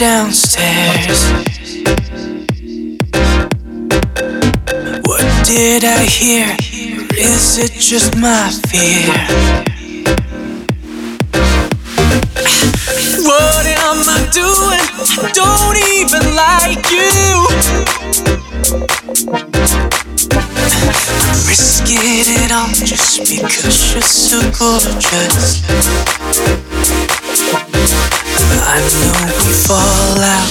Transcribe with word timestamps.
downstairs. 0.00 1.30
What 5.04 5.26
did 5.44 5.84
I 5.84 6.06
hear? 6.08 6.56
Is 7.18 7.58
it 7.58 7.72
just 7.72 8.16
my 8.16 8.48
fear? 8.68 9.12
What 13.28 13.66
am 13.66 14.08
I 14.08 14.26
doing? 14.32 14.80
I 15.20 15.30
don't 15.36 15.76
even 15.92 16.24
like 16.34 16.90
you. 16.90 17.12
Risking 21.46 22.00
it 22.00 22.50
all 22.50 22.72
just 22.72 23.18
because 23.28 23.92
you're 23.92 24.00
so 24.00 24.40
gorgeous. 24.58 25.60
I 28.50 28.80
know 29.00 29.14
we 29.44 29.52
fall 29.66 30.20
out 30.20 30.50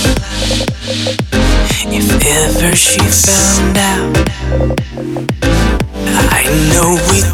if 1.92 2.08
ever 2.26 2.76
she 2.76 3.00
found 3.00 3.78
out. 3.78 4.16
I 6.32 6.44
know 6.72 6.98
we 7.12 7.29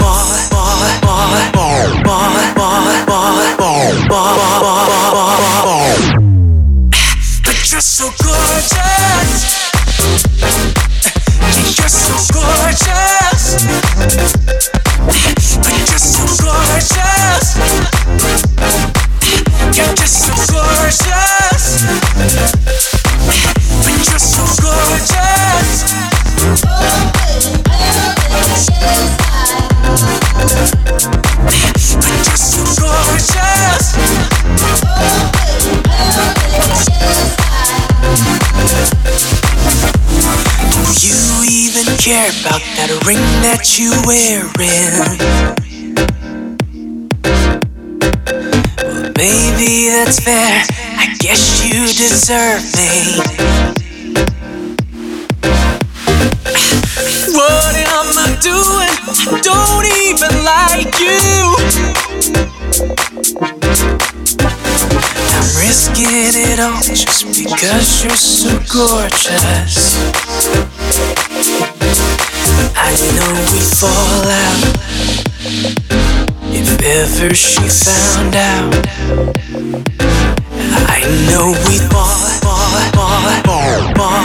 care 42.05 42.29
about 42.41 42.61
that 42.77 42.93
ring 43.07 43.17
that 43.41 43.79
you 43.81 43.89
wearing? 44.05 44.45
Well, 44.61 45.17
Maybe 49.17 49.89
that's 49.89 50.19
fair. 50.21 50.61
I 51.01 51.17
guess 51.17 51.65
you 51.65 51.89
deserve 51.97 52.61
me. 52.77 53.17
What 57.33 57.73
am 57.73 58.13
I 58.21 58.37
doing? 58.37 58.93
I 59.25 59.41
don't 59.41 59.89
even 60.05 60.29
like 60.45 60.93
you. 61.01 61.57
I'm 65.33 65.49
risking 65.57 66.37
it 66.37 66.59
all 66.59 66.85
just 66.85 67.25
because 67.25 68.03
you're 68.03 68.13
so 68.13 68.61
gorgeous. 68.71 69.97
I 72.87 72.93
know 73.17 73.33
we 73.51 73.59
fall 73.65 74.29
out. 74.29 74.61
If 76.53 76.69
ever 76.83 77.33
she 77.33 77.65
found 77.67 78.35
out, 78.35 78.73
I 80.87 81.01
know 81.27 81.47
we'd 81.65 81.81
fall, 81.89 82.21
fall, 82.45 82.77
fall, 82.93 83.41
fall, 83.45 83.81
fall, 83.95 84.21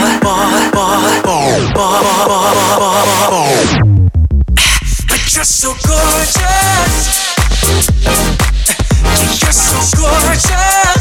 fall, 0.70 1.00
fall, 1.24 1.54
fall, 1.72 2.04
fall, 3.30 3.56
But 5.08 5.22
you're 5.34 5.44
so 5.44 5.72
gorgeous. 5.88 6.94
You're 9.40 9.56
so 9.56 9.80
gorgeous. 9.96 11.00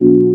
you. 0.00 0.33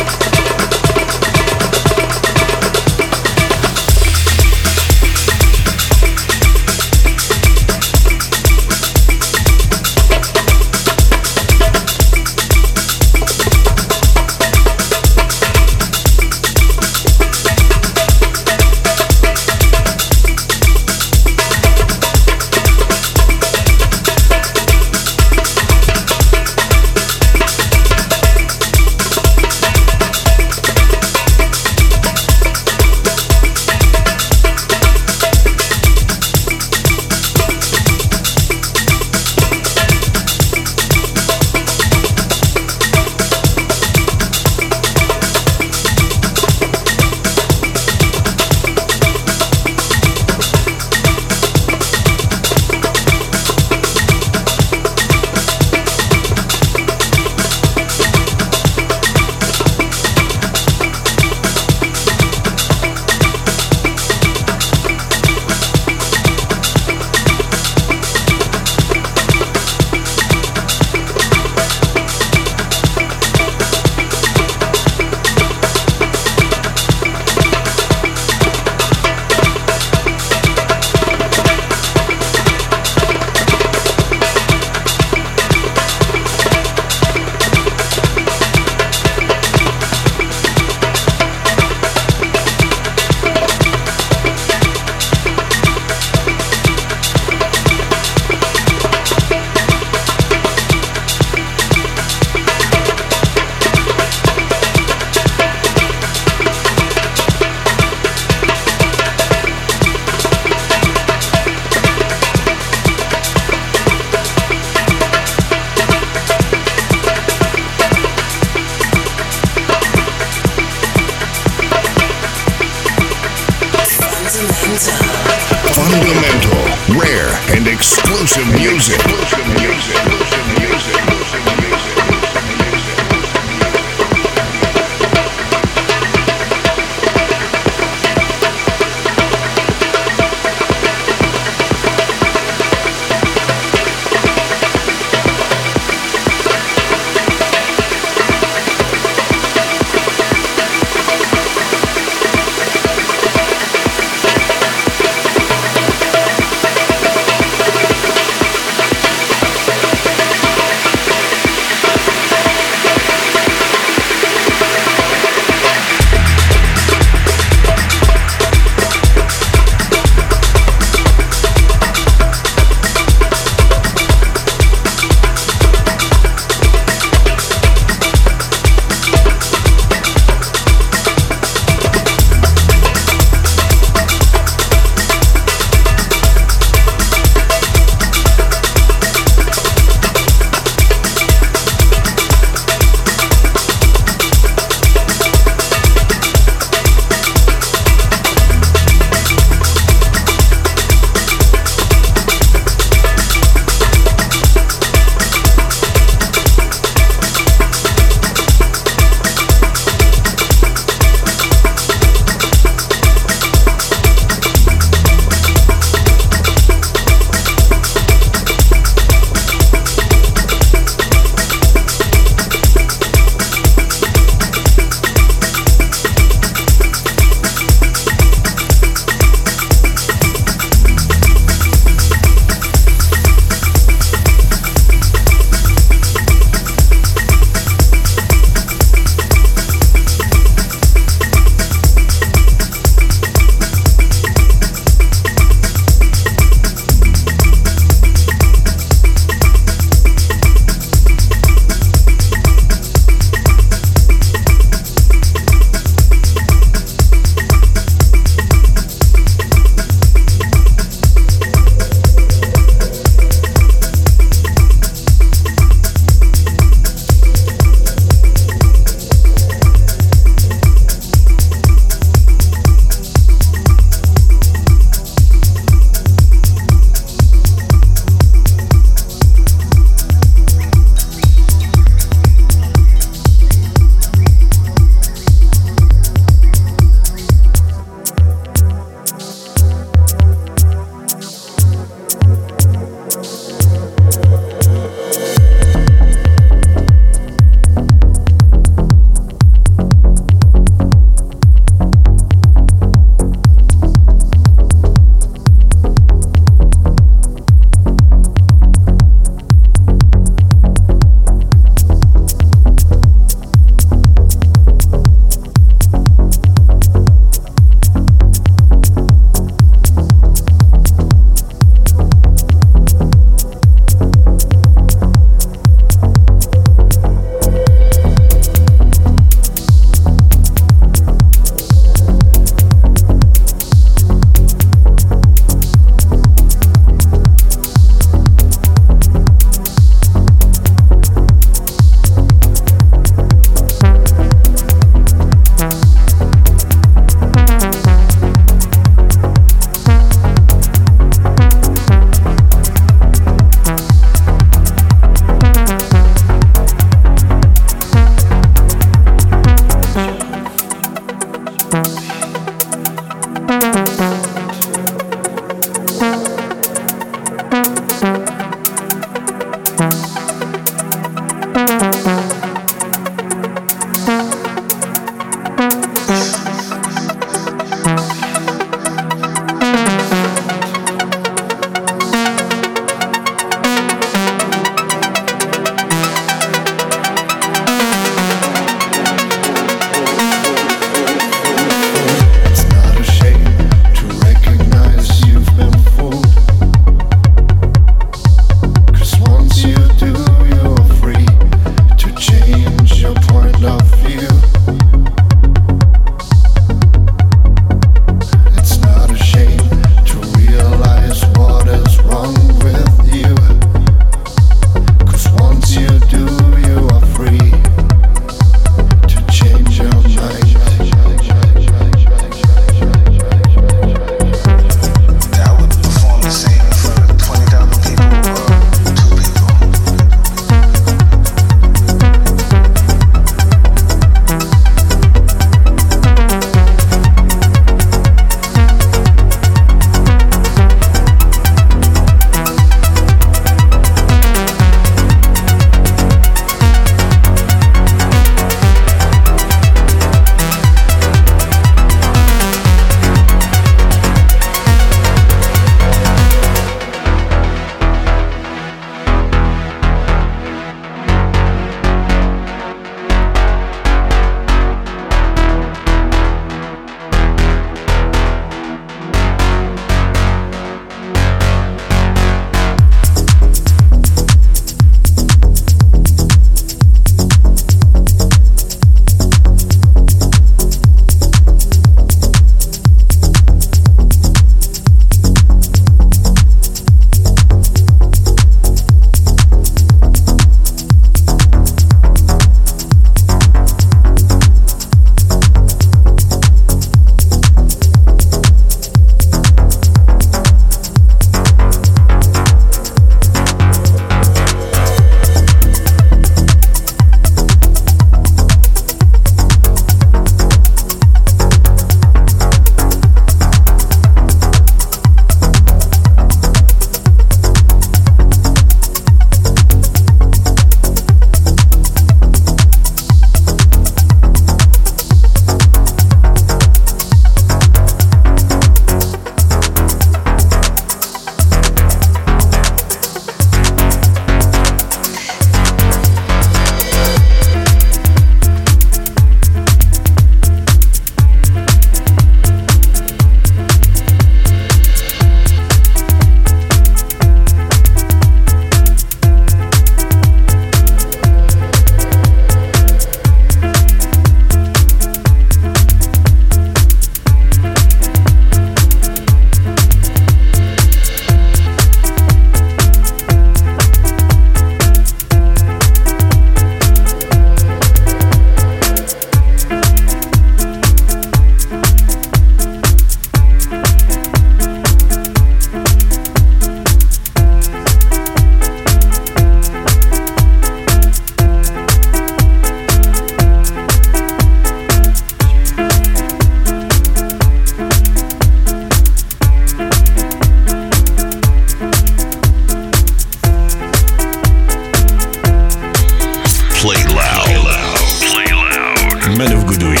Семенов 599.41 599.65
Гудуев. 599.65 600.00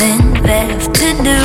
nothing 0.00 0.42
left 0.42 0.94
to 0.94 1.12
do. 1.22 1.40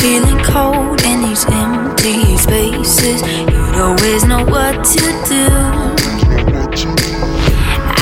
Feeling 0.00 0.42
cold 0.44 1.02
in 1.02 1.22
these 1.22 1.44
empty 1.46 2.36
spaces. 2.36 3.22
You'd 3.22 3.76
always 3.76 4.24
know 4.24 4.44
what 4.44 4.84
to 4.84 5.04
do. 5.28 5.48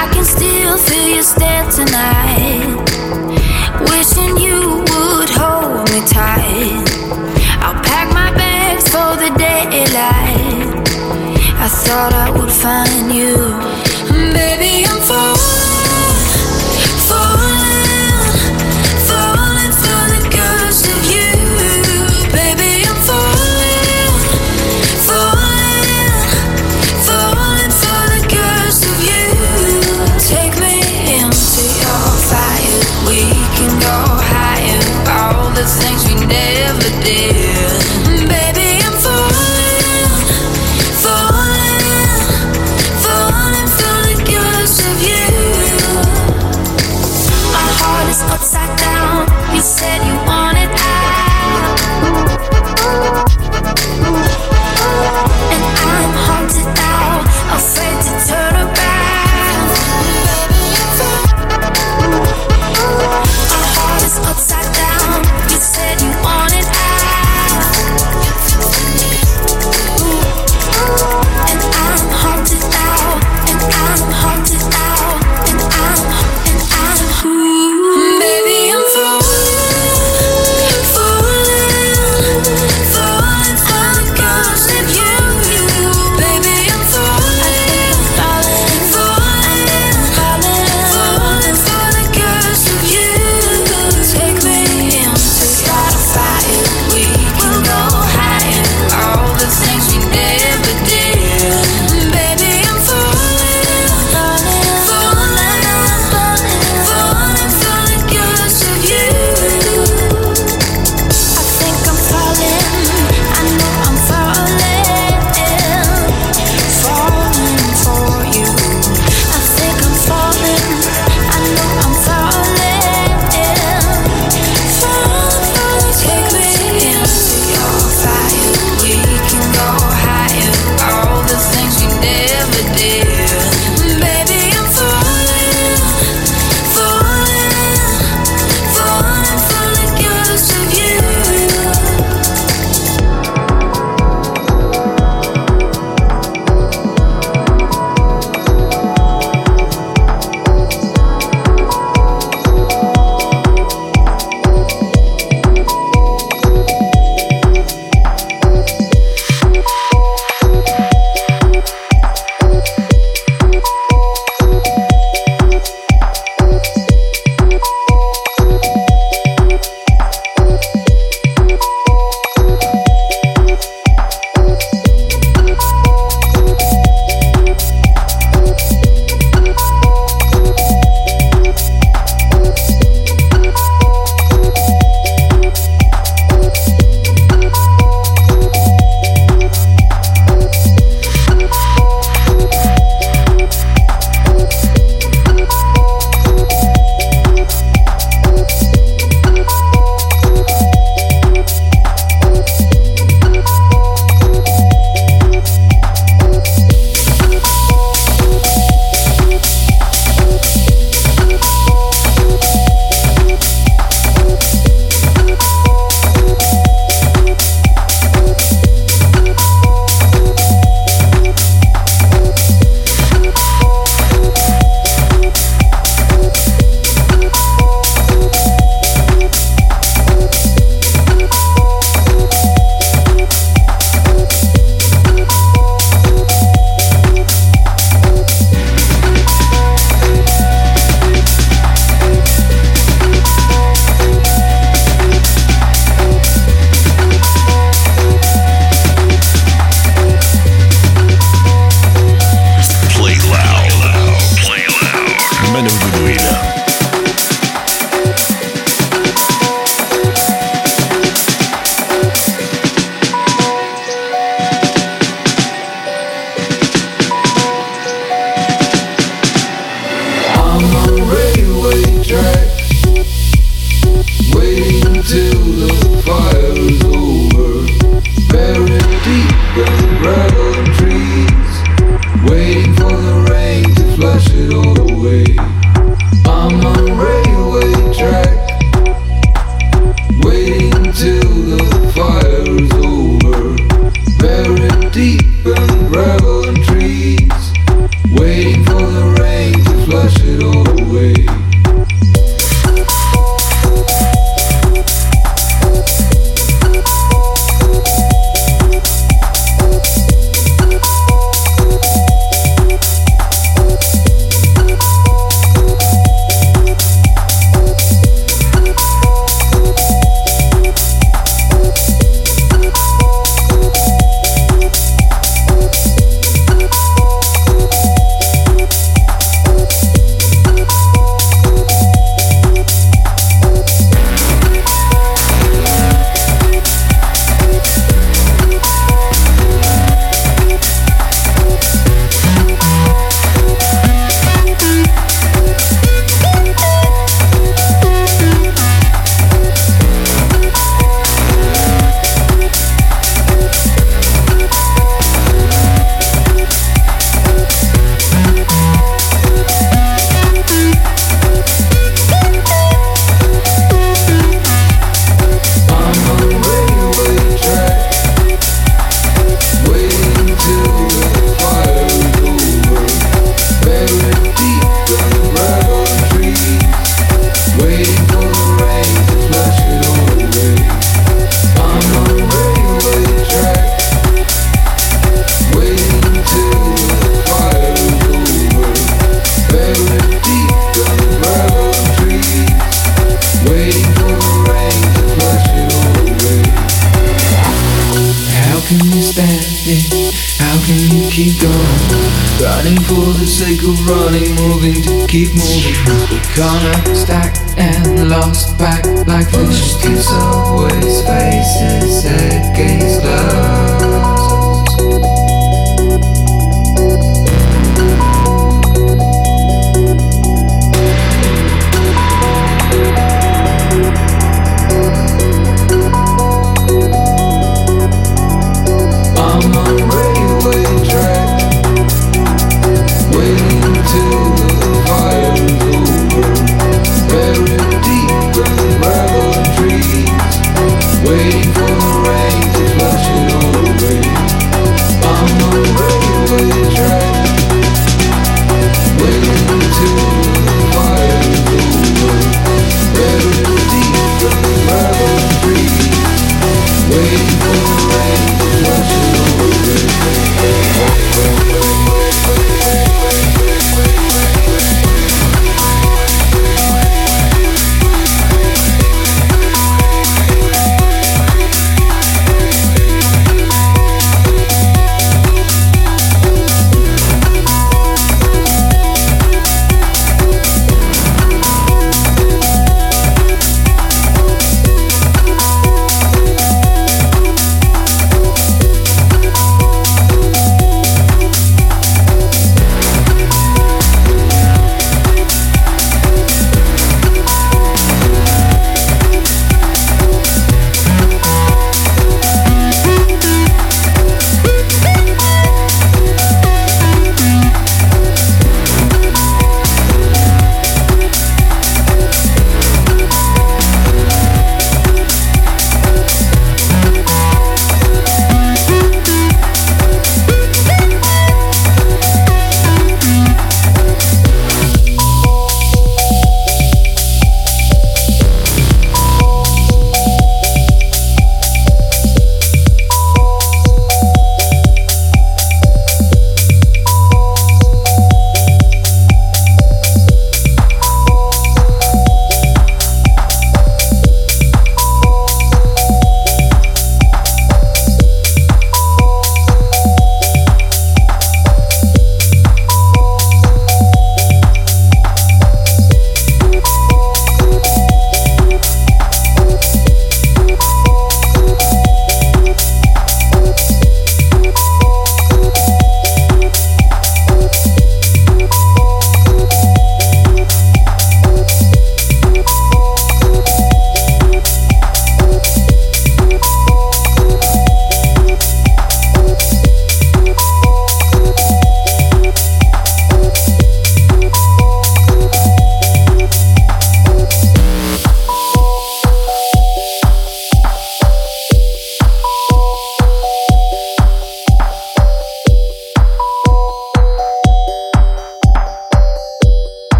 I 0.00 0.08
can 0.12 0.24
still 0.24 0.78
feel 0.78 1.08
your 1.08 1.22
stare 1.22 1.70
tonight. 1.70 2.76
Wishing 3.90 4.36
you 4.36 4.82
would 4.90 5.30
hold 5.30 5.90
me 5.92 6.00
tight. 6.06 6.86
I'll 7.62 7.80
pack 7.82 8.12
my 8.12 8.30
bags 8.32 8.88
for 8.88 9.16
the 9.16 9.30
daylight. 9.38 10.88
I 11.56 11.68
thought 11.68 12.12
I 12.12 12.30
would 12.30 12.52
find 12.52 13.14
you. 13.14 13.83